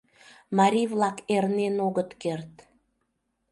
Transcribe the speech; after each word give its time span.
Марий-влак 0.57 1.17
эрнен 1.35 1.75
огыт 1.87 2.09
керт. 2.21 2.53